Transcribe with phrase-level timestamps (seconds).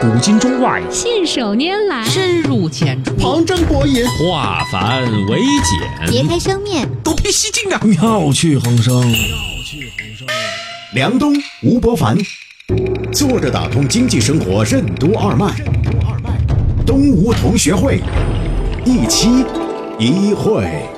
[0.00, 7.80] 古今中外，信手拈来，深入浅出，旁征博引，化繁为简，别开生面，独辟蹊径啊！
[7.82, 8.94] 妙趣横生。
[9.00, 9.16] 妙
[9.64, 10.28] 趣横生。
[10.92, 11.34] 梁冬、
[11.64, 12.16] 吴伯凡，
[13.12, 15.52] 坐着打通经济生活任督二脉。
[15.58, 16.30] 任督二脉。
[16.86, 18.00] 东吴同学会，
[18.84, 19.44] 一期
[19.98, 20.88] 一会。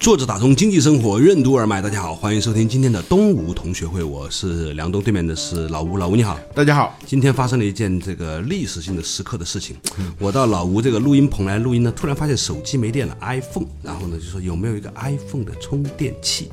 [0.00, 6.98] 坐着打通经济生活任督二脉，大家好，欢迎收听今天的东吴同学会，我是梁东，对面的是老吴，老吴你好，大家好。
[7.04, 9.76] 今天发生了一件这个历史性的时刻的事情，
[10.18, 16.50] 我到老吴这个录音棚来录音呢，突然发现手机没电了，iPhone，然后呢就说有没有一个 iPhone 的充电器？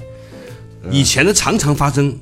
[0.92, 2.14] 以前呢常常发生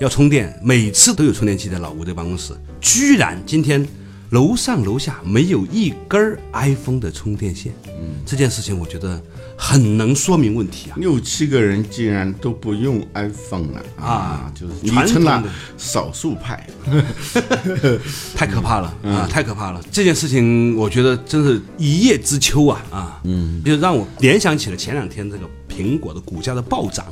[0.00, 3.88] 要充电，每次都有充电器在老吴这办公室，居然今天
[4.34, 9.22] 楼上楼下没有一根儿 iPhone 的充电线，嗯，这件事情我觉得
[9.56, 10.96] 很能说明问题啊。
[10.98, 14.52] 六七个人竟然都不用 iPhone 了啊！
[14.52, 16.66] 就是你成了的少数派。
[18.34, 19.28] 太可怕了、啊！
[19.30, 19.80] 太可怕了！
[19.92, 23.20] 这件事情，我觉得真是一叶知秋啊啊！
[23.22, 27.06] 嗯，就让我联想起了前两天这个苹果的股价的暴涨。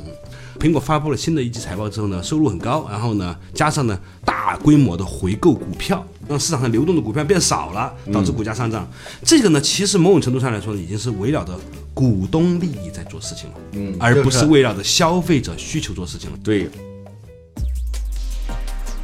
[0.63, 8.89] 苹果发布了新的一季财报之后呢，收入很高，然后呢，加上呢大规模的回购股票，让市场上流动的股票变少了，导致股价上涨。
[9.25, 11.59] 这个呢，其实某种程度上来说，已经是围绕着
[11.93, 16.37] 股东利益在做事情了，嗯而不就是是围绕着消费者需求做事情了。
[16.41, 16.69] 对，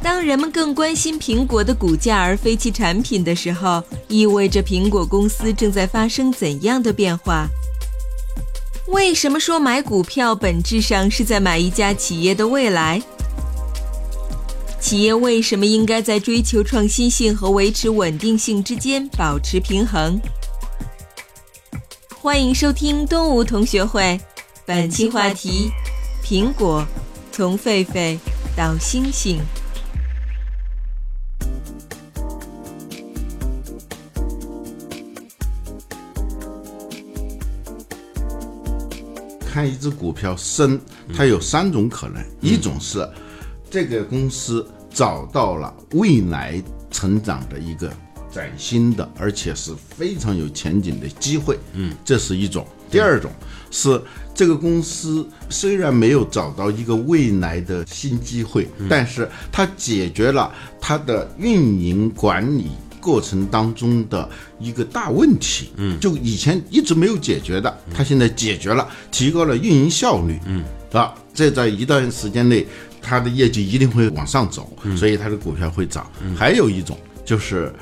[0.02, 7.46] 当人们更关心苹果的股价而非其产品的时候，意味着苹果公司正在发生怎样的变化？
[8.90, 13.00] 为什么说买股票本质上是在买一家企业的未来？
[14.80, 20.20] 企业为什么应该在追求创新性和维持稳定性之间保持平衡？
[22.20, 24.20] 欢迎收听东吴同学会，
[24.66, 25.70] 本期话题：
[26.24, 26.84] 苹果
[27.30, 28.18] 从狒狒
[28.56, 29.38] 到猩猩。
[39.50, 40.80] 看一只股票升，
[41.12, 43.06] 它有三种可能，一种是
[43.68, 47.92] 这个公司找到了未来成长的一个
[48.30, 52.64] 崭新的，而且是非常有前景的机会，嗯，这是一种。
[52.88, 53.30] 第二种
[53.72, 54.00] 是
[54.34, 62.70] 这个公司虽然没有找到一个未来的新机会，但是它解决了它的运营管理。
[63.00, 64.28] 过程当中的
[64.58, 70.62] 一个大问题，嗯，就以前一直没有解决的，它现在解决了，提高了运营效率，嗯，
[70.92, 72.66] 啊，这在一段时间内，
[73.00, 76.08] 它的业绩一定会往上走，所以它的股票会涨。
[76.36, 77.72] 还有一种就是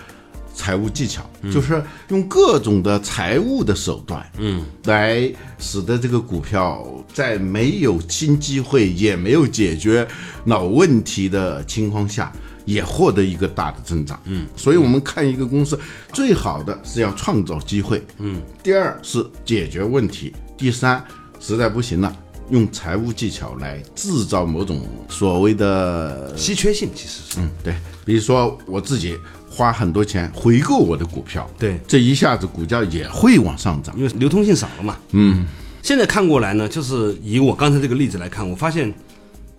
[0.54, 10.06] 财务技巧，就是用各种的财务的手段，嗯，来使得这个股票在没有新机会，也没有解决
[10.44, 12.32] 老问题的情况下。
[12.68, 15.80] 也获得一个大的增长，嗯，所以我们看一个公司，
[16.12, 21.02] 最好的是要创造机会，嗯，第二是解决问题，第三
[21.40, 22.14] 实在不行了，
[22.50, 27.74] 用财务技巧来制造某种所谓的稀缺性其实是，嗯，对，
[28.04, 29.16] 比如说我自己
[29.48, 31.80] 花很多钱回购我的股票，对。
[31.88, 33.96] 这一下子股价也会往上涨。
[33.96, 34.94] 因为流通性少了嘛。
[35.12, 35.46] 嗯，
[35.82, 38.92] 现在看过来呢，就是以我刚才这个例子来看，我发现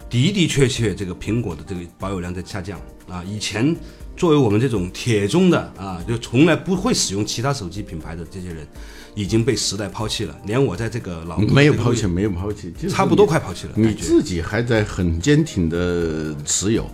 [0.10, 3.24] 的的确确这个苹果的这个保有量在下降啊。
[3.24, 3.76] 以前
[4.18, 8.68] 作为我们这种铁中的啊，就从来不会使用其他手机品牌的这些人，
[9.16, 10.38] 已经被时代抛弃了。
[10.46, 13.74] 连我在这个老没有抛弃，，没有抛弃，就是差不多快抛弃了。
[13.76, 16.90] 你自己还在很坚挺的持有，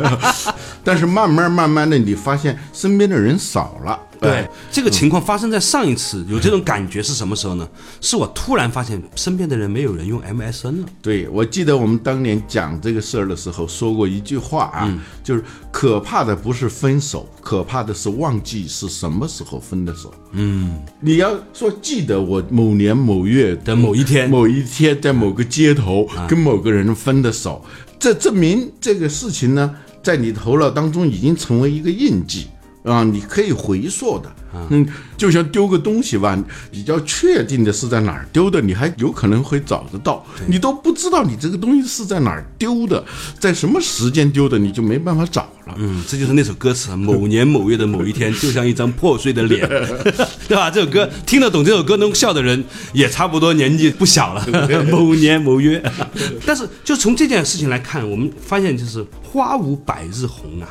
[0.86, 3.98] 但是慢慢慢慢的，你发现身边的人少了。
[4.18, 7.68] 对哎，这个情况发生在上一次有这种感觉是什么时候呢？
[8.00, 10.88] 是我突然发现身边的人没有人用 MSN 了。
[11.02, 20.14] 对，我记得我们当年讲这个事儿的时候说过一句话啊，嗯就是可怕的不是分手，可怕的是忘记是什么时候分的手。
[20.32, 27.62] 嗯，你要说记得我某年某月的某一天某一天在某个街头跟某个人分的手，
[27.98, 29.74] 这证明这个事情呢，
[30.06, 32.46] 在你头脑当中已经成为一个印记。
[32.84, 34.32] 啊，你可以回溯的，
[34.70, 34.86] 嗯，
[35.16, 36.36] 就像丢个东西吧，
[36.70, 40.24] 比较确定的是在哪儿丢的，你还有可能会找得到。
[40.46, 43.04] 你都不知道你这个东西是在哪儿丢的，
[43.38, 45.74] 在什么时间丢的，你就没办法找了。
[45.76, 49.68] 嗯，这就是那首歌词，某年某月的某一天，就像一张破碎的脸，
[50.46, 50.70] 对吧？
[50.70, 54.46] 这首歌听得懂这首歌能笑的人，也差不多年纪不小了。
[54.90, 55.82] 某年某月，
[56.46, 60.68] 但是就从这件事情来看，我们发现就是花无百日红啊，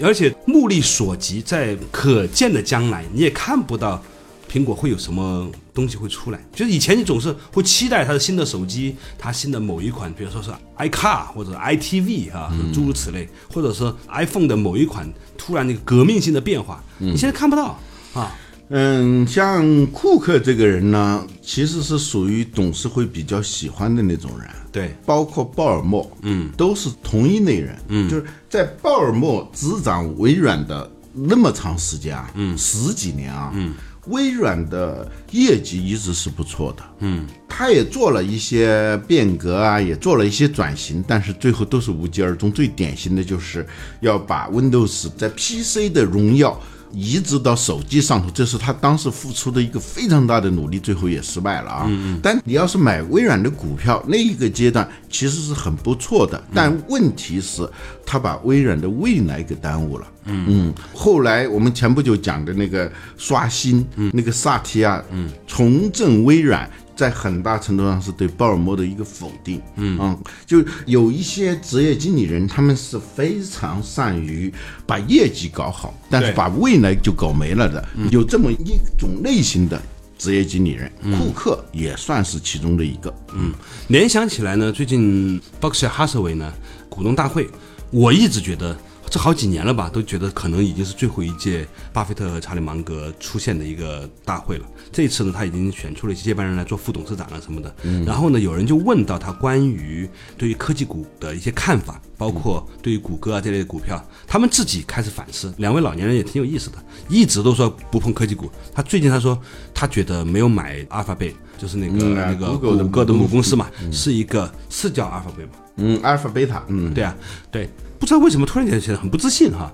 [0.00, 4.02] 而且目力所及，在可见的将来，你也看不到
[4.50, 6.44] 苹果会有什么东西会出来。
[6.54, 17.78] 就是以前你总是会期待它的新的手机，它新的某一款，比如说是 iCar 或者 iTV 啊，诸如此类，或者说 iPhone 的某一款突然那个革命性的变化，你现在看不到
[18.14, 18.36] 啊。
[18.74, 24.48] 嗯，像库克这个人呢，其实是属于董事会比较喜欢的那种人。
[24.72, 33.74] 对，包括鲍尔默，嗯，都是同一类人，嗯，就是在鲍尔默执掌微软的那么长时间啊，嗯，十几年啊，嗯，
[34.06, 42.50] 微软的业绩一直是不错的，嗯，他也做了一些变革啊，也做了一些转型，但是最后都是无疾而终。
[42.50, 43.66] 最典型的就是
[44.00, 46.58] 要把 Windows 在 PC 的荣耀。
[46.92, 51.90] 移植到手机上头，这是他当时付出的一个非常大的努力，最后也失败了啊。
[52.22, 56.42] 但你要是买微软的股票，那一个阶段其实是很不错的。
[56.54, 57.68] 但问题是，
[58.04, 60.06] 他把微软的未来给耽误了。
[60.24, 66.70] 嗯，后来我们前不久讲的那个刷新，那个萨提亚，嗯，重振微软。
[67.02, 70.16] 在很大程度上是对鲍尔默的一个否定，嗯。
[70.46, 74.52] 就有一些职业经理人，他们是非常善于
[74.86, 79.82] 把业绩搞好，但是把未来就搞没了的，有这么一种类型的
[80.16, 80.88] 职业经理人，
[81.18, 83.12] 库克也算是其中的一个。
[83.34, 83.52] 嗯，
[83.88, 86.52] 联想起来呢，最近 Berkshire Hathaway 呢
[86.88, 87.48] 股东大会，
[87.90, 88.78] 我一直觉得。
[89.12, 94.64] 这好几年了吧，都觉得可能已经是最后一届巴菲特和查理芒格出现的一个大会了。
[94.90, 97.74] 这一次呢，他已经选出了一些接班人来做副董事长啊什么的。
[98.06, 105.52] 然后呢，有人就问到他关于对于科技股的一些看法，包括对于谷歌啊这类的股票，他们自己开始反思。
[105.58, 106.78] 两位老年人也挺有意思的，
[107.10, 108.50] 一直都说不碰科技股。
[108.74, 109.38] 他最近他说
[109.74, 115.50] 他觉得没有买阿尔法贝，就是那个那个谷歌的母公司嘛，是一个是叫阿尔法贝吗？
[115.76, 116.64] 嗯，阿尔法贝塔。
[116.68, 117.14] 嗯，对啊，
[117.50, 117.68] 对。
[118.02, 119.72] 不知道为什么突然间显得很不自信哈，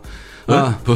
[0.48, 0.94] 啊不，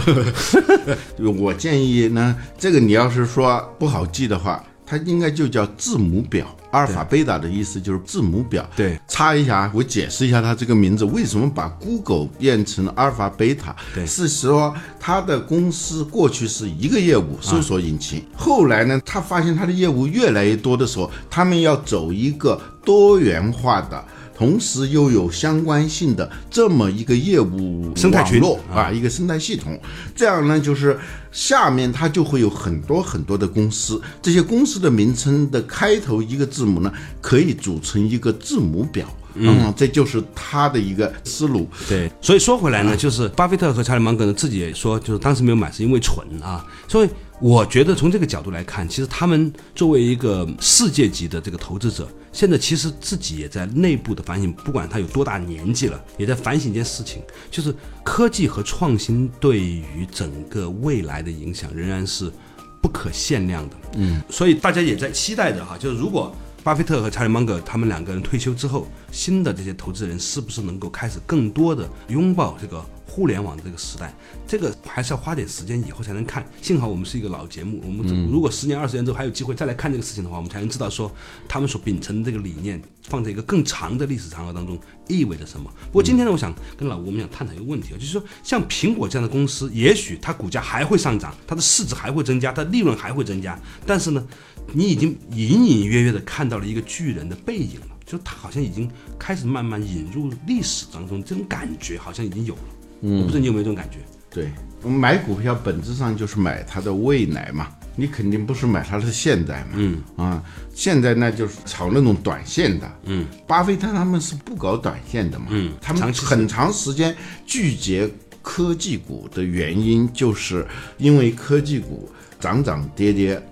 [1.41, 8.69] 我建议呢，这个你要是说不好记的话，它应该就叫字母表，阿尔法贝塔的意思就是字母表。
[8.77, 13.75] 对，插一下，我解释一下它这个名字为什么把 Google 变成阿尔法贝塔。
[13.95, 24.05] 对，是说它的公司过去是一个业务，搜索引擎，后来呢，他发现他的业务越来越多的时候，他们要走一个多元化的。
[24.43, 29.79] 同时又有相关性的这么一个业务生态群落啊，一个生态系统，
[30.17, 30.99] 这样呢，就是
[31.31, 41.69] 下面它就会有很多很多的公司，这些公司的名称的开头一个字母呢，可以组成一个字母表，嗯，这就是他的一个思路。
[41.89, 47.09] 对，所以说回来呢，就是巴菲特和查理芒格呢自己也说，就是当时没有买是因为蠢啊，所以。
[47.41, 62.33] 我觉得从这个角度来看，其实他们作为一个世界级的这个投资者，现在其实自己也在内部的反省，不管他有多大年纪了，也在反省一件事情，就是科技和创新对于整个未来的影响仍然是
[62.81, 63.77] 不可限量的。
[63.97, 72.85] 嗯，所以大家也在期待着哈，就是如果巴菲特和查理芒格他们两个人退休之后，新的这些投资人是不是能够开始更多的拥抱这个。
[73.05, 74.15] 互联网这个时代，
[74.47, 76.43] 这个还是要花点时间以后才能看。
[76.63, 81.13] 幸好我们是一个老节目，我们如果十年、二十年之后还有机会再来看这个事情的话，我们才能知道说
[81.47, 84.79] 他们所秉承的这个理念，放在一个更长的历史长河当中
[85.09, 85.71] 意味着什么。
[85.89, 94.27] 不过今天呢，我想跟老吴我们想探讨一个问题啊，就是说像苹果这样的公司，也许它股价还会上涨，它的市值还会增加，它的利润还会增加，但是呢，
[94.73, 102.61] 你已经隐隐约约的看到了一个巨人的背影了，就他好像已经开始慢慢引入历史当中，这种感觉好像已经有了。
[103.03, 103.99] 嗯，我不知道你有没有这种感觉？
[104.31, 104.51] 对，
[104.89, 109.71] 买股票本质上就是买它的未来嘛，你肯定不是买它的现在嘛。
[109.75, 110.43] 嗯啊，
[110.75, 112.91] 现在那就是炒那种短线的。
[113.05, 115.47] 嗯，巴菲特他们是不搞短线的嘛。
[115.51, 117.15] 嗯，他们很长时间
[117.45, 120.67] 拒绝科技股的原因，就是
[120.97, 122.09] 因为科技股
[122.41, 123.43] 涨涨跌跌，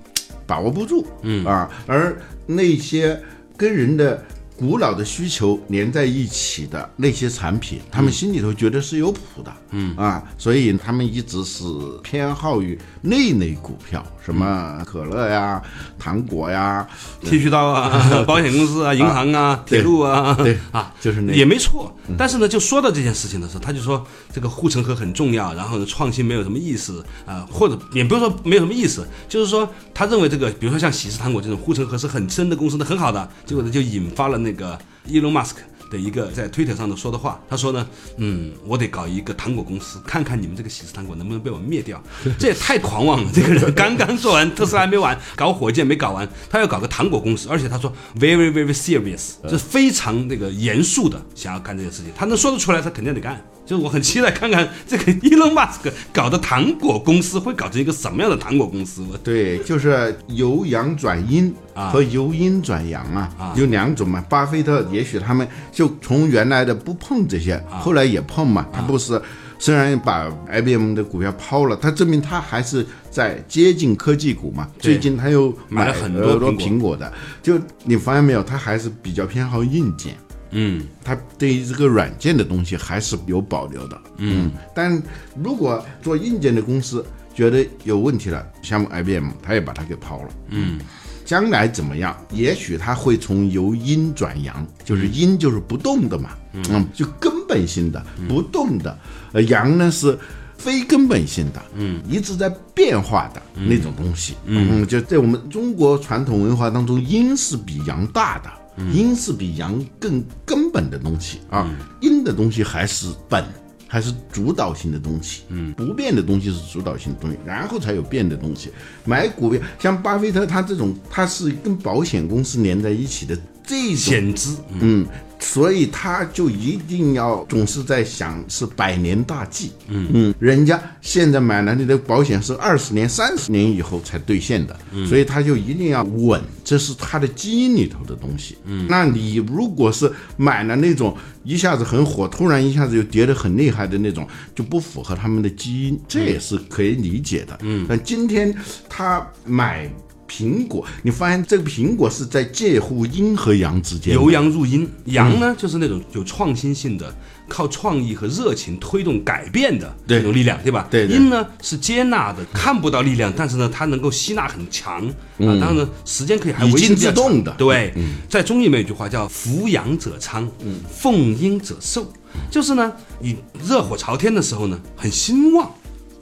[0.51, 1.07] 把握不住。
[1.23, 2.15] 嗯啊，而
[2.47, 3.19] 那些
[3.57, 4.21] 跟人的。
[4.61, 9.97] 古老的需求连在一起的那些产品，他们心里头觉得是有谱的，嗯。
[9.97, 11.65] 啊，所以他们一直是
[12.03, 15.63] 偏好于那类股票，什么可乐呀、
[15.99, 16.87] 糖果呀、
[17.23, 21.91] 剃须刀啊、 保险公司啊、银行啊、铁路啊，对啊，就是那也没错。
[22.19, 34.50] 但是呢，就说到这件事情的时候，他就说这个护城河很重要，然后呢，创新没有什么意思啊，或者也不是说没有什么意思，就是说他认为这个，比如说像喜事糖果这种护城河是很深的公司的很好的，结果呢就引发了那。
[34.51, 34.77] 那个
[35.09, 35.55] Elon Musk
[35.91, 42.03] 的一个在推特上的说的话，他说呢，嗯，我得搞一个糖果公司，看看你们这个喜事糖果能不能被我灭掉。
[42.39, 43.31] 这也太狂妄了！
[43.33, 52.13] 这个人刚刚做完特斯拉还没完，搞火箭没搞完，他要搞个糖果公司，而且他说 very very serious，就是非常那个严肃的想要干这件事情。
[52.17, 53.41] 他能说得出来，他肯定得干。
[53.71, 59.05] 就是我很期待看看这个伊隆马斯克搞的糖果公司会搞成一个什么样的糖果公司。
[59.23, 64.21] 对，就是由阳转阴啊和由阴转阳啊，有两种嘛。
[64.29, 68.67] 巴菲特也许他们就从原来的不碰这些，啊后来也碰嘛。
[68.73, 69.23] 他不是
[69.61, 74.69] 虽然把 IBM 的股票抛了，他证明他还是在接近科技股嘛。
[74.81, 80.17] 最近他又买了了很多苹果的，就你发现没有，他还是比较偏好硬件。
[80.51, 85.03] 嗯，他对于这个软件的东西还是有保留的，嗯，但
[85.43, 87.05] 如果做硬件的公司
[87.35, 90.79] 觉得有问题了，像 IBM，他也把它给抛了，嗯，
[91.25, 92.17] 将来怎么样？
[92.33, 98.99] 也许它会从由阴转阳，就是阴就是不动的嘛，嗯，就根本性的不动的，
[99.33, 100.19] 呃，阳呢是。
[100.61, 108.51] 非根本性的，嗯，一直在变化的那种东西，嗯，就在我们中国传统文化当中，阴是比阳大的，
[108.93, 113.45] 阴是比阳更根本的东西啊，阴的东西还是本，
[113.87, 118.71] 还是主导性的东西，嗯，不变的东西是主导性的东西，然后才有变的东西。
[119.05, 123.37] 买股票，像巴菲特他这种，他是跟保险公司连在一起的
[123.71, 125.07] 这种险资，嗯，
[125.39, 129.71] 所以他就一定要总是在想是百年大计。
[129.87, 138.59] 嗯嗯，人家现在买了你的保险是二十年、三十年以后才兑现的，所以他就一定要稳，这是他的基因里头的东西。
[138.65, 147.57] 嗯，那你如果是买了那种一下子很火，突然一下子又跌得很厉害的那种，就不符合他们的基因，这也是可以理解的。
[147.63, 148.53] 嗯，但今天
[148.89, 149.89] 他买。
[150.31, 157.13] 苹果，你发现这个苹果是在介乎阴和阳之间，由阳入阴，阳呢就是那种有创新性的，
[157.49, 160.19] 靠创意和热情推动改变的对。
[160.19, 160.87] 那种力量，对吧？
[160.89, 161.17] 对对。
[161.17, 165.13] 阴呢是接纳的， 看不到力量，但是呢它能够吸纳很强啊。
[165.39, 167.15] 当然呢，时间可以还维持已经比较长。
[167.15, 167.53] 自动的。
[167.59, 167.93] 对，
[168.29, 170.49] 在中医里面有句话叫“扶阳者昌，
[170.89, 172.11] 奉阴者寿”，
[172.51, 175.69] 就是呢，你热火朝天的时候呢，很兴旺，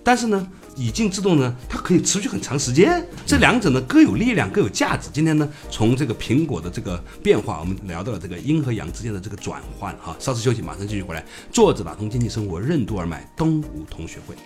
[0.03, 0.47] 但是呢。
[0.79, 3.05] 已经自动呢，它可以持续很长时间。
[3.27, 5.09] 这两者呢各有力量，各有价值。
[5.13, 10.17] 今天呢，从这个苹果的这个变化，我们聊到了这个阴和阳之间的这个转换哈。
[10.21, 11.25] 稍事休息，马上继续回来。
[11.51, 14.37] 坐着打通经济生活任督二脉，东吴同学会。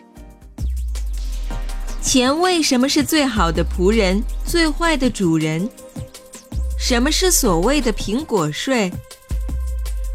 [2.01, 5.69] 钱为什么是最好的仆人，最坏的主人？
[6.79, 8.91] 什么是所谓的苹果税？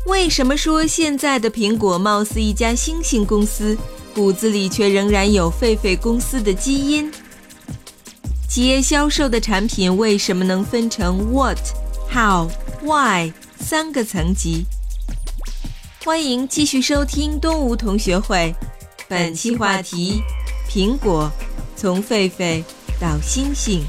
[0.08, 3.78] 为什么说现在的苹果貌似一家新兴公司，
[4.18, 7.14] 骨子里却仍然有狒狒公司的基因？
[8.50, 11.60] 企业销售的产品为什么能分成 what、
[12.12, 12.50] how、
[12.82, 14.66] why 三个层级？
[16.04, 18.56] 欢迎继续收听东吴同学会，
[19.08, 20.24] 本期话题：
[20.68, 21.32] 苹果
[21.76, 22.64] 从狒狒
[23.00, 23.82] 到猩猩。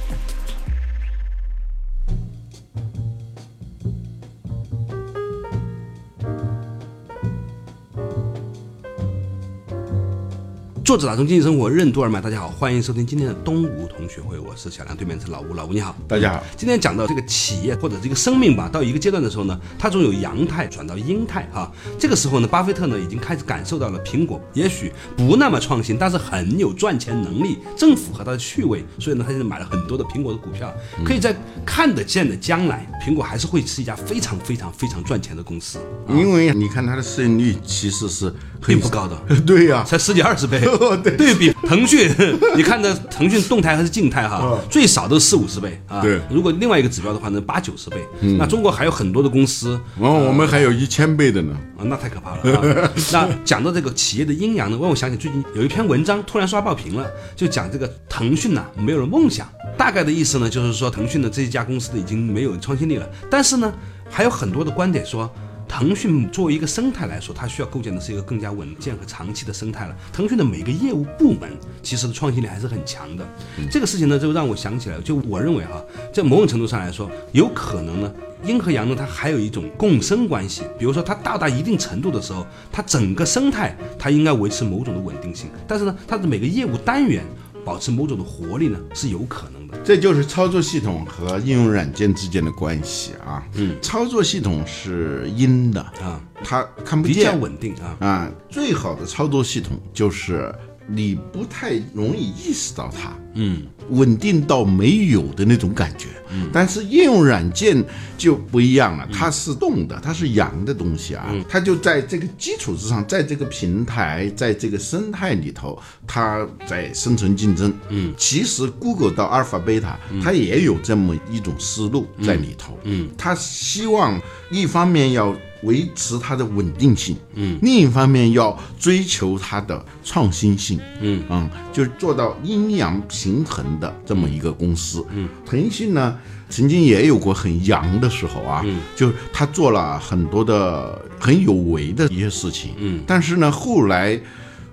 [10.99, 15.97] 作者打通经济生活任督二脉，大家好，欢迎收听今天的东吴同学会，我是小梁，对面是老吴，老吴你好。
[16.09, 21.71] 大家好，今天讲到这个企业或者这个生命吧，到一个阶段的时候呢，它总有阳态转到阴态哈。
[22.01, 30.75] 这个时候呢，巴菲特呢已经开始感受到了苹果也许不那么创新，但是很有赚钱能力，正符合他的趣味，所以呢，他现在买了很多的苹果的股票，
[31.05, 31.33] 可以在
[31.65, 35.79] 看得见的将来，苹果还是会是一家非常非常非常赚钱的公司，
[36.09, 38.25] 因为你看它的市盈率其实是
[38.61, 39.17] 很并不高的。
[39.47, 40.59] 对呀、才十几二十倍
[40.97, 42.11] 对对比腾讯，
[42.57, 46.01] 你看的腾讯动态还是静态哈，最少都四五十倍啊。
[46.01, 47.97] 对如果另外一个指标的话呢，八九十倍。
[48.39, 51.57] 那中国还有很多的公司然后我们还有一千倍的呢。
[51.77, 52.91] 啊，那太可怕了啊！
[53.13, 59.49] 那讲到这个企业的阴阳呢，让我想起最近有一篇文章突然刷爆屏了，就讲这个腾讯呐、没有了梦想。
[59.77, 63.73] 大概的意思呢，就是说腾讯的这一家公司呢已经没有创新力了，但是呢，
[64.11, 65.31] 还有很多的观点说。
[65.69, 69.95] 腾讯作为一个生态来说，它需要构建的是一个更加稳健和长期的生态了。
[70.13, 71.51] 腾讯的每个业务部门
[71.83, 73.25] 其实的创新力还是很强的。
[73.71, 80.63] 这个事情呢，就让我想起来，就我认为哈，在某种程度上来说，有可能呢，阴和阳呢，它还有一种共生关系。
[80.79, 87.23] 比如说，它到达一定程度的时候，它整个生态它应该维持某种的稳定性，但是呢，它的每个业务单元
[87.69, 89.77] 保持某种的活力呢，是有可能的。
[89.85, 93.47] 这就是操作系统和应用软件之间的关系啊。
[93.57, 97.97] 嗯，操作系统是阴的啊，它看不见比较见稳定啊。
[98.01, 98.33] 啊。
[98.49, 100.51] 最好的操作系统就是
[100.89, 106.09] 你不太容易意识到它，嗯，稳定到没有的那种感觉。
[106.31, 107.85] 嗯，但是应用软件
[108.17, 117.73] 就不一样了，它是动的，它是阳的东西啊，它就在这个基础之上，在这个平台，在这个生态里头，它在生存竞争。
[117.91, 122.79] 嗯，其实 Google 到阿尔法、贝塔，它也有这么一种思路在里头。
[122.85, 131.23] 嗯，它希望一方面要维持它的稳定性，嗯，另一方面要追求它的创新性，嗯。
[131.29, 135.05] 嗯，就是做到阴阳平衡的这么一个公司。
[135.11, 136.17] 嗯，腾讯呢
[136.49, 144.21] 曾经也有过很阳的时候啊，嗯，就是他做了很多的很有为的一些事情，嗯，但是呢后来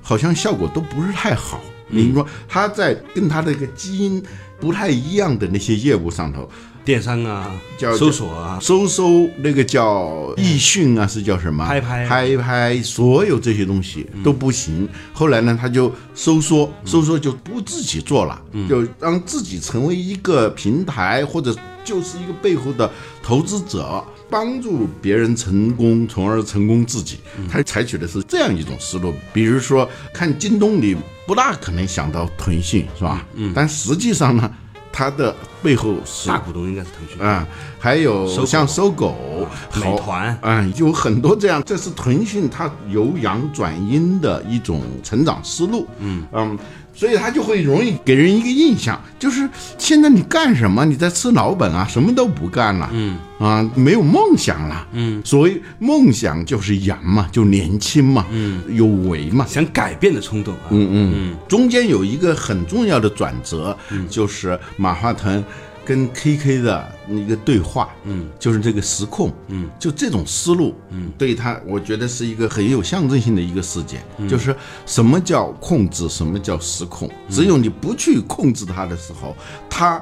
[0.01, 1.59] 好像效果都不是太好。
[1.89, 4.21] 比如说他在跟他的一个基因
[4.59, 6.49] 不太一样的那些业务上头。
[6.85, 11.65] 电商啊，叫搜索啊，搜搜那个叫易讯啊，是叫什么？
[11.65, 14.87] 拍拍拍拍，所有这些东西都不行。
[15.11, 18.39] 后来呢，他就收缩，收缩就不自己做了，
[18.69, 22.89] 就让自己成为一个平台，或者就是一个背后的
[23.23, 27.17] 投资者，帮助别人成功，从而成功自己。
[27.49, 29.11] 他采取的是这样一种思路。
[29.33, 33.25] 比如说，看京东，你不大可能想到腾讯，是吧？
[33.33, 33.51] 嗯。
[33.55, 34.51] 但实际上呢？
[34.97, 37.45] 它的背后是大股东应该是腾讯啊，
[37.77, 45.85] 还有像搜狗、美团啊，有很多这样，这是腾讯它由阳转阴的一种成长思路。
[45.99, 46.57] 嗯嗯。
[46.95, 49.47] 所以他就会容易给人一个印象，就是
[49.77, 50.85] 现在你干什么？
[50.85, 55.21] 你在吃老本啊，什么都不干了，嗯啊，没有梦想了，嗯。
[55.25, 61.37] 所谓梦想就是阳嘛，就年轻嘛，嗯，有为嘛，想改变的冲动啊，嗯嗯嗯。
[61.47, 63.77] 中间有一个很重要的转折，
[64.09, 65.43] 就是马化腾。
[65.85, 79.35] 跟 KK 的一个对话，嗯，就是这个失控，嗯，就这种思路，嗯，对他，我觉得是一个很有象征性的一个事件，就是什么叫控制，什么叫失控，只有你不去控制他的时候，
[79.69, 80.01] 它。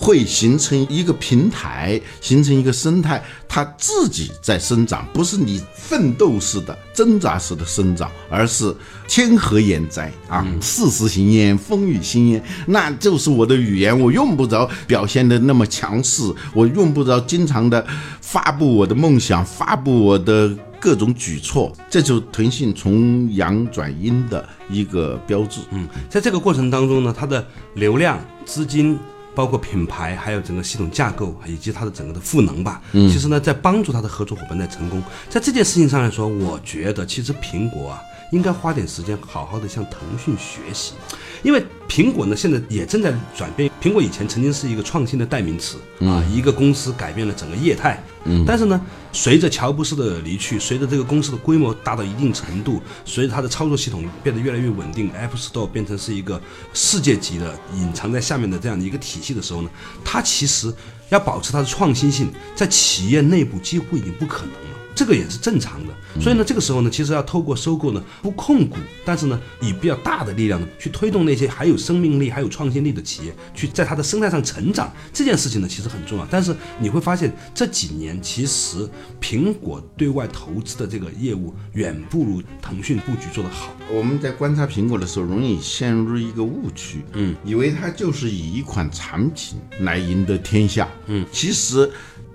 [0.00, 8.72] 会形成一个平台，形成一个生态，它自己在生长，不是你奋斗式的、挣扎式的生长，而是
[9.08, 16.22] 天河延哉啊，四时行焉，风雨兴焉，那就是我的语言，我用不着表现的那么强势，
[16.54, 17.84] 我用不着经常的
[18.20, 25.60] 发布我的梦想，发布我的各种举措，这就是腾讯从阳转阴的一个标志。
[25.72, 28.96] 嗯，在这个过程当中呢，它的流量、资金。
[29.38, 32.82] 包括品牌，还有整个系统架构，以及它的整个的赋能吧。
[32.90, 35.00] 嗯，其实呢，在帮助它的合作伙伴在成功。
[35.30, 38.02] 在这件事情上来说，我觉得其实苹果啊，
[38.32, 40.94] 应该花点时间好好的向腾讯学习。
[41.42, 43.70] 因为苹果呢，现在也正在转变。
[43.80, 48.02] 苹果以前曾经是一个创新的代名词啊，一个公司改变了整个业态。
[48.24, 48.80] 嗯，但是呢，
[49.12, 56.40] 随着乔布斯的离去，随着这个公司的规模达到一定程度，随着它的操作系统变得越来越稳定，App Store 变成是一个
[56.74, 59.70] 世界级的隐藏在下面的这样的一个体系的时候呢，
[60.04, 60.72] 它其实
[61.10, 64.77] 要保持它的创新性，在企业内部几乎已经不可能了。
[64.94, 74.92] 这个也是正常的，所以呢，这个时候呢，其实要透过收购呢，不控股，但是呢，以比较大的力量呢，去推动那些还有生命力、还有创新力的企业，去在它的生态上成长。
[75.12, 76.26] 这件事情呢，其实很重要。
[76.28, 78.88] 但是你会发现，这几年其实
[79.20, 83.72] 苹果对外投资的这个业务远不如腾讯布局做得好。
[83.92, 91.88] 我们在观察苹果的时候，容易陷入一个误区，嗯，以为它就是以一款产品来赢得天下，嗯，其实。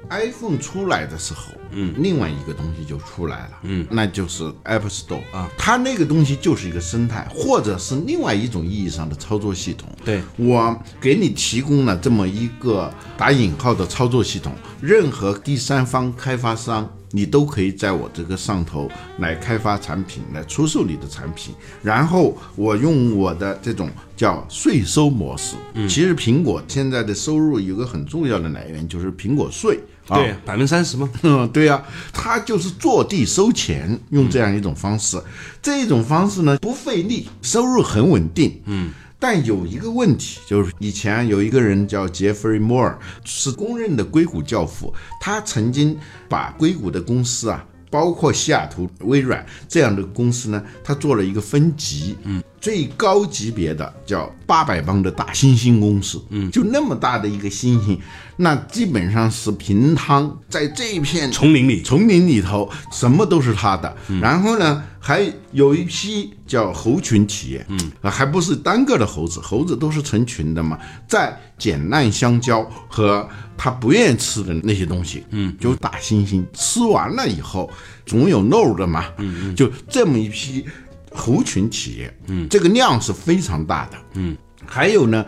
[0.10, 9.90] iPhone 出来的时候，嗯，另外一个东西就出来了，嗯，那就是 App Store 啊，它那个东西就是一个生态，或者是另外一种意义上的操作系统。
[10.04, 16.90] 对我给你提供了这么一个打引号的操作系统，任何第三方开发商。
[17.16, 25.56] 你都可以在我这个上头来开发产品，来出售你的产品，然后我用我的这种叫税收模式。
[25.76, 31.08] 嗯，其实苹果现在的收入有个很重要的来源就是苹果税，对，百分之三十吗？
[31.22, 35.22] 嗯， 对呀，它就是坐地收钱，用这样一种方式，
[35.62, 38.60] 这种方式呢不费力，收入很稳定。
[38.66, 38.90] 嗯。
[39.24, 44.94] 但有一个问题，就是以前有一个人叫杰弗瑞·摩尔，是公认的硅谷教父。
[45.22, 52.18] 他曾经把硅谷的公司啊，包括西雅图微软这样的公司呢，他做了一个分级。
[52.24, 52.44] 嗯。
[52.64, 58.00] 最高级别的叫八百磅的大猩猩公司，嗯，就那么大的一个猩猩，
[58.38, 63.94] 那基本上是平汤，在这一片丛林里，丛林里头什么都是他的。
[64.22, 77.70] 然后呢，还有一批叫猴群企业，嗯，还不是单个的猴子，猴子都是成群的嘛，在捡烂香蕉和他不愿意吃的那些东西，嗯，就大猩猩吃完了以后
[78.06, 80.66] 总有漏的嘛，嗯嗯，就这么一批。
[81.14, 85.26] 猴群企业，嗯，这个量是非常大的，嗯，还有呢，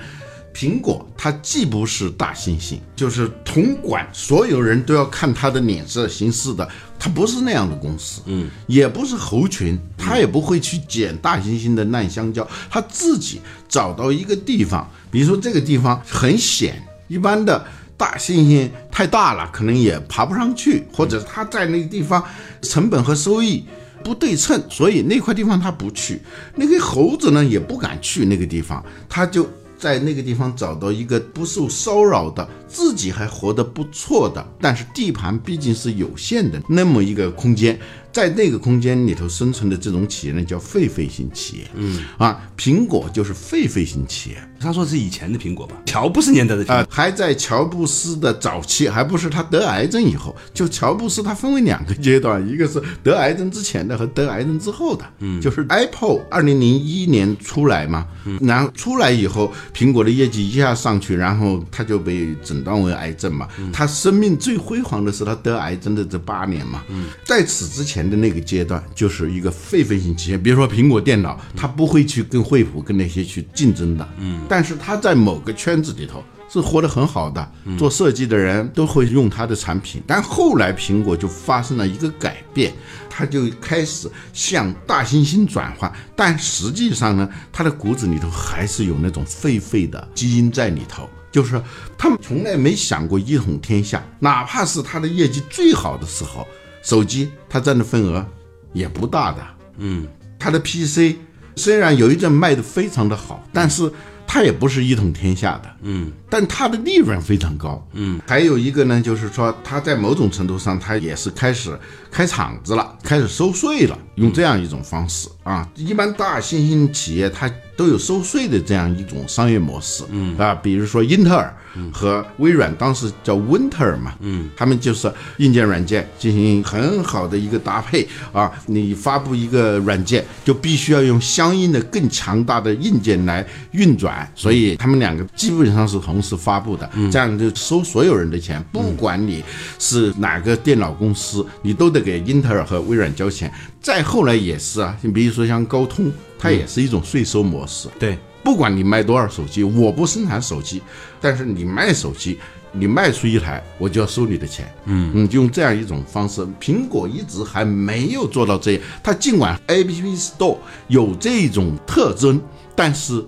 [0.54, 6.68] 苹果它既不是大猩猩，就是统管所有人都要看它的脸色行事的，
[6.98, 17.66] 它不是那样的公司，嗯，也不是猴群，它也不会去捡大猩猩的烂香蕉，它自己找到一个地方，比如说这个地方很险，一般的
[17.98, 18.70] 大猩猩。
[18.92, 22.24] 太大了，可能也爬不上去，或者它在那个地方
[22.62, 23.66] 成本和收益
[24.06, 26.22] 不对称，所以那块地方他不去。
[26.56, 37.80] 那个猴子呢也不敢去那个地方，他就在那个地方找到一个不受骚扰的，自己还活得不错的，但是地盘毕竟是有限的那么一个空间。
[38.16, 41.64] 在那个空间里头生存的这种企业呢，叫狒狒型企业。
[41.76, 44.38] 嗯啊，苹果就是狒狒型企业。
[44.58, 46.64] 他说是以前的苹果吧，乔布斯年代的。
[46.74, 50.34] 啊，还在乔布斯的早期，还不是他得癌症以后。
[50.54, 55.04] 就乔布斯，他分为两个阶段，一个是得癌症之前的和得癌症之后的。
[55.20, 58.08] 嗯，就是 Apple 二零零一年出来嘛，
[58.40, 63.50] 然后出来以后，苹果的业绩一下上去，然后他就被诊断为癌症嘛。
[63.74, 66.82] 他生命最辉煌的是他得癌症的这八年嘛。
[66.88, 70.38] 嗯，在此之前的那个阶段，就是一个狒狒型企业。
[70.38, 74.08] 比如说苹果电脑，它不会去跟惠普跟那些去竞争的。
[74.20, 80.02] 嗯，但是它在某个圈子里头是活得很好的，做设计的人都会用它的产品。
[80.06, 82.74] 但后来苹果就发生了一个改变，
[83.10, 91.10] 它就开始向大猩猩转换，但实际上呢，它的骨子里头还是有那种狒狒的基因在里头。
[91.32, 91.62] 就是
[91.98, 96.48] 他们从来没想过一统天下，哪怕是它的业绩最好的时候，
[96.86, 98.26] 手机它占的份额
[98.72, 99.40] 也不大的。
[99.80, 100.08] 嗯，
[100.40, 101.18] 它的 PC
[101.56, 103.92] 虽然有一阵卖的非常的好，但是
[104.28, 105.76] 它也不是一统天下的。
[105.82, 107.82] 嗯，但它的利润非常高。
[107.94, 111.80] 嗯，还有一个呢，就是说它在某种程度上，它也是开始
[112.12, 115.66] 开厂子了，开始收税了，用这样一种方式啊。
[115.76, 120.04] 一般大新兴企业它都有收税的这样一种商业模式。
[120.10, 121.56] 嗯啊，比如说英特尔
[121.94, 124.14] 和微软当时叫 Winter 嘛。
[124.20, 128.52] 嗯，他们就是硬件软件进行很好的一个搭配啊。
[128.66, 139.44] 你发布一个软件，就必须要用相应的更强大的硬件来运转，所以他们两个基本上是同时发布的，这样就收所有人的钱，不管你
[139.78, 143.52] 是哪个电脑公司，你都得给英特尔和微软交钱。
[143.80, 147.88] 再后来也是啊，你比如说像高通，它也是一种税收模式。
[148.00, 150.82] 对，不管你卖多少手机，我不生产手机，
[151.22, 152.40] 但是你卖手机，
[152.72, 154.74] 你卖出一台，我就要收你的钱。
[154.86, 158.82] 嗯嗯，就用这样一种方式，苹果一直还没有做到这样。
[159.04, 160.58] 它尽管 App Store
[160.88, 162.42] 有这种特征，
[162.76, 163.24] 但是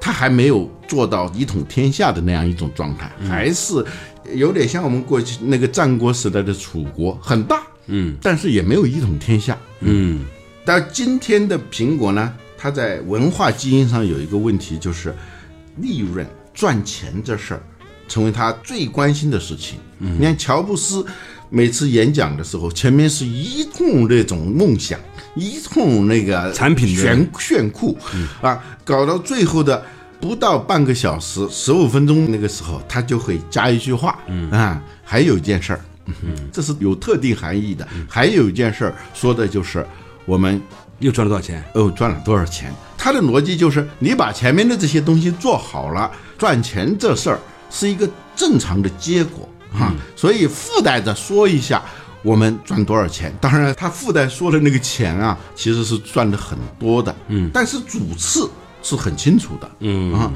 [0.00, 3.84] 它还没有做到一统天下的那样一种状态，还是
[4.34, 9.58] 有点像我们过去那个战国时代的楚国，很大，嗯，但是也没有一统天下。
[9.80, 10.24] 嗯，
[10.64, 15.14] 但今天的苹果呢，它在文化基因上有一个问题，就是
[15.76, 17.60] 利润赚钱这事儿，
[18.08, 19.78] 成为他最关心的事情。
[19.98, 21.04] 嗯，你看乔布斯
[21.50, 24.98] 每次演讲的时候，前面是一通那种梦想，
[25.34, 27.98] 一通那个产品的炫炫酷，
[28.40, 29.82] 啊，搞到最后的。
[30.20, 37.88] 不到半个小时，十五分钟那个时候，他就会加一句话，嗯啊，还有一件事儿，嗯，这是有特定含义的。
[38.06, 39.82] 还有一件事儿，说的就是
[40.26, 40.60] 我们
[40.98, 41.64] 又赚了多少钱？
[41.72, 42.70] 哦赚了多少钱。
[42.98, 51.82] 他的逻辑就是，你把前面的这些东西做好了，赚钱这事儿是一个正常的结果哈、所以附带着说一下
[52.22, 53.34] 我们赚多少钱。
[53.40, 58.50] 当然，他附带说的那个钱啊，其实是赚的很多的，嗯，但是主次
[58.82, 60.32] 是很清楚的，嗯啊。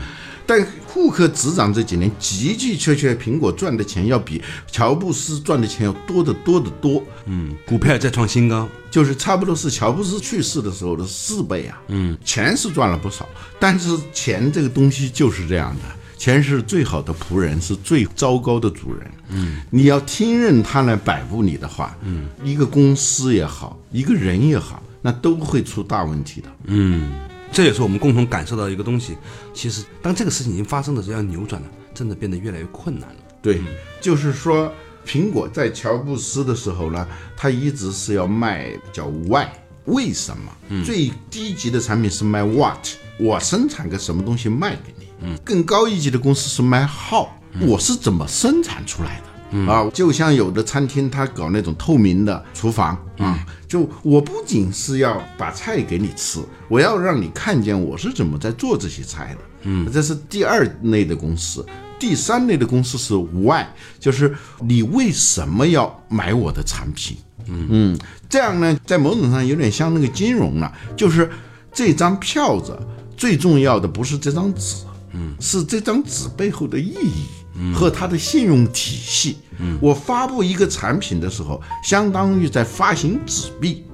[0.47, 7.03] 但库克执掌这几年的的确确，苹果赚的钱要比乔布斯赚的钱要多得多得多。
[7.25, 11.81] 嗯，股票再创新高，就是差不多是乔布斯去世的时候的四倍啊。
[11.89, 13.27] 嗯，钱是赚了不少，
[13.59, 15.83] 但是钱这个东西就是这样的，
[16.17, 19.11] 钱是最好的仆人，是最糟糕的主人。
[19.29, 26.49] 嗯，你要听任他来摆布你的话，嗯，一个公司也好，一个人也好，那都会出大问题的。
[26.67, 27.13] 嗯
[27.53, 29.17] 这也是我们共同感受到一个东西。
[29.53, 33.17] 其实，当这个事情已经发生的时候，要扭转了，真的变得越来越困难了。
[33.41, 33.61] 对，
[34.01, 34.73] 就是说，
[35.07, 39.47] 苹果在乔布斯的时候呢，他一直是要卖叫 why，
[39.85, 40.83] 为什么？
[40.85, 44.94] 最低级的产品是卖 What，我生产个什么东西卖给你。
[45.25, 47.27] 嗯，更高一级的公司是卖 How，
[47.61, 49.25] 我是怎么生产出来的。
[49.71, 59.41] 啊，就像有的餐厅，他搞那种透明的厨房啊，就我不仅是要把菜给你吃，我要让你看见我是怎么在做这些菜的。
[59.63, 61.65] 嗯，这是第二类的公司。
[62.01, 63.65] 第三类的公司是 why，
[64.01, 67.17] 就是你为什么要买我的产品？
[67.47, 71.31] 嗯嗯，这样呢，在某种上有点像那个金融了，就是
[71.73, 72.77] 这张票子
[73.17, 74.79] 最重要的不是这张纸，
[75.15, 77.25] 嗯，是这张纸背后的意义。
[77.73, 83.85] 和它的信用体系，嗯我发布一个产品的时候，相当于在发行纸币，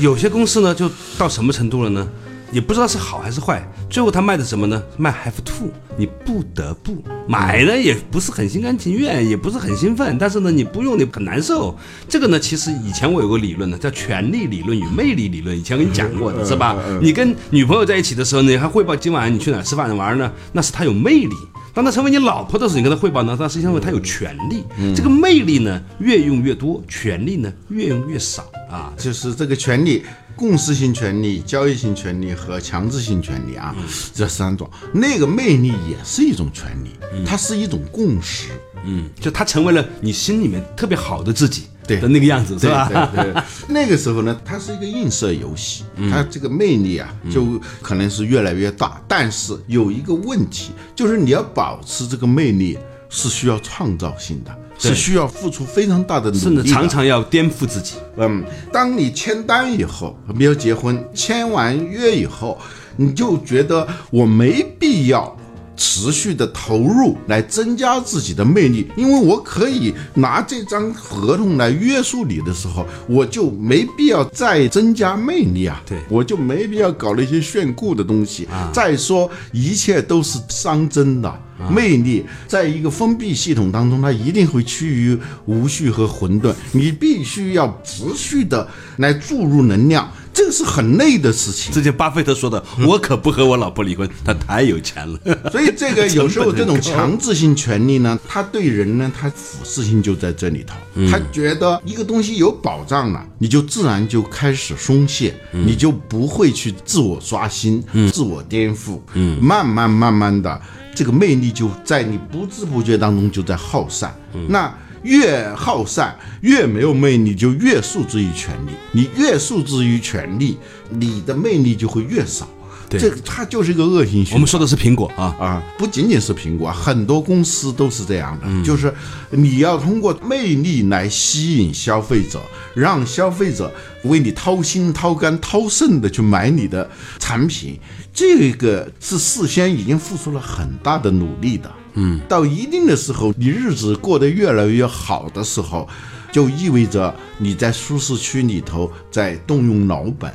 [0.00, 2.08] 有些公司呢，就到什么程度了呢？
[2.52, 3.62] 也不知道是好还是坏。
[3.88, 4.82] 最后他卖的什么呢？
[4.96, 11.76] 卖 have to，你不得不买呢，也不是很心甘情愿，也不是很兴奋，但是呢，你不用你很难受。
[12.08, 16.76] 这个呢，其实以前我有个理论呢，叫权力理论与魅力理论，以前我跟你讲过的是吧？
[17.00, 20.30] 你跟女朋友在一起的时候，你还汇报今晚你去哪吃饭玩呢？
[20.52, 21.34] 那是她有魅力。
[21.72, 24.64] 当她成为你老婆的时候，你跟她汇报呢，那是因为她有权利。
[24.94, 28.92] 这个魅力呢，越用越多，权力呢，越用越少啊。
[28.96, 30.02] 就是这个权利，
[30.40, 33.76] 共识性权利、交易性权利和强制性权利啊，
[34.14, 34.68] 这三种。
[34.94, 36.92] 那个魅力也是一种权利，
[37.26, 38.48] 它是一种共识。
[38.86, 42.88] 嗯，就它成为了你心里面特别好的自己对的那个样子，是对吧？
[43.14, 48.98] 对对， 那个时候呢，它是一个映射游戏，它这个魅力啊，就可能是越来越大。
[49.06, 52.78] 但是有一个问题，就是你要保持这个魅力，
[53.10, 56.64] 是需要创造性的，对是需要付出非常大的努甚至。
[56.64, 57.96] 常常要颠覆自己。
[58.16, 62.58] 嗯，当你签单以后，没有结婚，签完约以后，
[62.96, 65.36] 你就觉得我没必要
[65.80, 78.46] 持续的投入来增加自己的魅力，因为我可以拿这张合同来约束你的时候，我就没必要再增加魅力啊，对我就没必要搞那些炫酷的东西。
[78.74, 81.34] 再说，一切都是熵增的。
[81.70, 86.54] 魅力在一个封闭系统当中，它一定会趋于无序和混沌。
[86.72, 88.66] 你必须要持续的
[88.96, 91.70] 来注入能量，这个是很累的事情。
[91.70, 95.20] 之前巴菲特说的：“我可不和我老婆离婚，她太有钱了。
[95.52, 100.74] 所以这个有时候这种强制性权利呢，它对人呢，它腐蚀性就在这里头。
[101.10, 108.98] 他觉得一个东西有保障了，你就自然就开始松懈，你就不会去自我刷新、自我颠覆，
[109.42, 110.58] 慢慢慢慢的，
[110.94, 114.14] 这个魅力就在你不知不觉当中就在耗散。
[114.48, 114.72] 那
[115.02, 118.70] 越好散，越没有魅力，就越诉之于权力。
[118.92, 120.58] 你越诉之于权力，
[120.90, 122.48] 你的魅力就会越少。
[122.88, 124.34] 对这它就是一个恶性循环。
[124.34, 128.92] 我们说的是苹果啊，啊，不仅仅是苹果，很多公司都是这样的，就是
[129.30, 132.40] 你要通过魅力来吸引消费者，
[132.74, 137.78] 让消费者为你掏心掏肝掏肾的去买你的产品，
[138.12, 141.70] 这个是事先已经付出了很大的努力的。
[141.94, 145.88] 嗯，到一定的时候，你日子过得越来越好的时候，
[146.32, 150.32] 就意味着你在舒适区里头在动用脑本。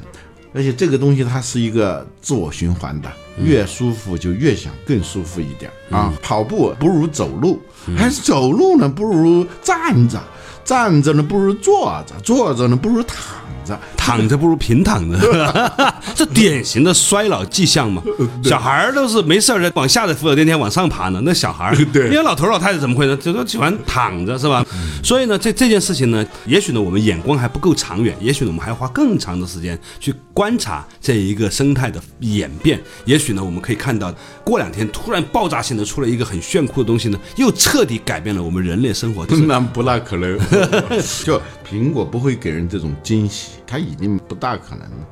[0.54, 3.12] 而且这个东西它是一个自我循环的，
[3.44, 6.14] 越舒服就越想更舒服一点啊。
[6.22, 7.60] 跑步不如走路，
[7.98, 10.18] 还是走路呢不如站着，
[10.64, 13.18] 站着呢不如坐着，坐着呢不如躺
[13.66, 13.78] 着。
[14.06, 15.18] 躺着不如平躺着，
[16.14, 18.04] 这典型的衰老迹象嘛。
[18.44, 23.18] 小孩儿都是没事儿的往下的扶手电梯往上爬呢，那小孩儿， 对因为老头儿老太太怎么会呢？
[23.18, 24.64] 就都喜欢躺着是吧？
[25.04, 32.80] 所以呢，这这件事情呢，也许呢我们眼光还不够长远，也许呢我们还要花更长的时间去观察这一个生态的演变。
[33.06, 34.14] 也许呢我们可以看到，
[34.44, 40.38] 过两天突然爆炸性的出了一个很炫酷的东西呢，又彻底改变了我们人类生活的 那不大可能，
[41.24, 45.08] 就苹果不会给人这种惊喜，它已经不大可能了。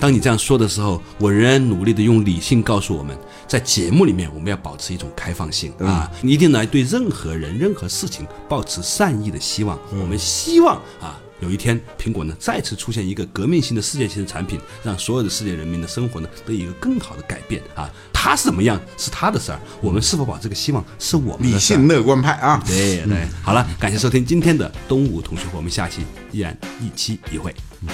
[0.00, 3.16] 当你这样说的时候，我仍然努力的用理性告诉我们，
[3.46, 9.78] 在节目里面我们要保持一种开放性啊，你一定来对任何人、任何事情保持善意的希望。
[9.92, 11.18] 我们希望啊。
[11.40, 17.90] 有一天，苹果呢再次出现一个革命性的世界性的产品，让所有的世界人民的生活呢得以一个更好的改变啊！
[18.14, 27.54] 它是怎么样是他的事儿，我们是否把这个希望是我们理性乐观派啊，对对，好了，感谢收听今天的东吴同学会，我们下期依然一期一会。
[27.82, 27.88] 嗯